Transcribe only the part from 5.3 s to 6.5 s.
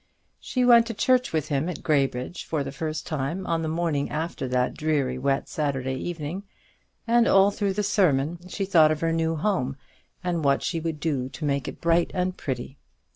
Saturday evening;